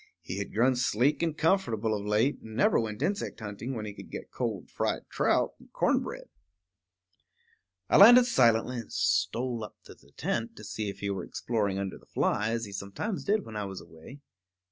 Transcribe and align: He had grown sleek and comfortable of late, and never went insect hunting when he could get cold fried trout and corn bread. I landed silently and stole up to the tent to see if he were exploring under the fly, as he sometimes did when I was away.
He 0.23 0.39
had 0.39 0.51
grown 0.51 0.75
sleek 0.75 1.21
and 1.21 1.37
comfortable 1.37 1.93
of 1.95 2.03
late, 2.07 2.39
and 2.41 2.55
never 2.55 2.79
went 2.79 3.03
insect 3.03 3.39
hunting 3.39 3.75
when 3.75 3.85
he 3.85 3.93
could 3.93 4.09
get 4.09 4.31
cold 4.31 4.71
fried 4.71 5.07
trout 5.11 5.51
and 5.59 5.71
corn 5.73 5.99
bread. 6.01 6.27
I 7.87 7.97
landed 7.97 8.25
silently 8.25 8.79
and 8.79 8.91
stole 8.91 9.63
up 9.63 9.75
to 9.83 9.93
the 9.93 10.09
tent 10.17 10.55
to 10.55 10.63
see 10.63 10.89
if 10.89 11.01
he 11.01 11.11
were 11.11 11.23
exploring 11.23 11.77
under 11.77 11.99
the 11.99 12.07
fly, 12.07 12.49
as 12.49 12.65
he 12.65 12.71
sometimes 12.71 13.23
did 13.25 13.45
when 13.45 13.55
I 13.55 13.65
was 13.65 13.79
away. 13.79 14.21